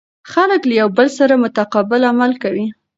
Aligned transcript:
خلک 0.31 0.61
له 0.69 0.73
یو 0.81 0.89
بل 0.97 1.07
سره 1.19 1.33
متقابل 1.43 2.01
عمل 2.11 2.31
کوي. 2.43 2.65